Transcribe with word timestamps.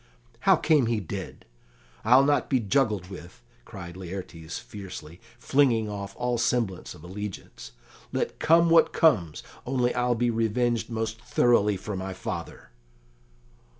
"How 0.49 0.55
came 0.55 0.87
he 0.87 0.99
dead? 0.99 1.45
I'll 2.03 2.23
not 2.23 2.49
be 2.49 2.59
juggled 2.59 3.11
with," 3.11 3.43
cried 3.65 3.95
Laertes 3.95 4.57
fiercely, 4.57 5.21
flinging 5.37 5.89
off 5.91 6.15
all 6.17 6.39
semblance 6.39 6.95
of 6.95 7.03
allegiance. 7.03 7.73
"Let 8.11 8.39
come 8.39 8.71
what 8.71 8.93
comes, 8.93 9.43
only 9.63 9.93
I'll 9.93 10.15
be 10.15 10.31
revenged 10.31 10.89
most 10.89 11.21
thoroughly 11.21 11.77
for 11.77 11.95
my 11.95 12.13
father." 12.13 12.71